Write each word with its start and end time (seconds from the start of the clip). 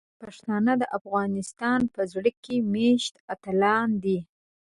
پښتانه 0.21 0.71
د 0.81 0.83
افغانستان 0.97 1.79
په 1.93 2.01
زړه 2.11 2.31
کې 2.43 2.55
میشته 2.73 3.19
اتلان 3.33 3.89
دي. 4.03 4.19